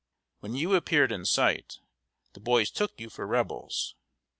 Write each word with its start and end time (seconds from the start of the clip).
When 0.39 0.55
you 0.55 0.73
appeared 0.73 1.11
in 1.11 1.25
sight, 1.25 1.77
the 2.33 2.39
boys 2.39 2.71
took 2.71 2.99
you 2.99 3.07
for 3.07 3.27
Rebels. 3.27 3.93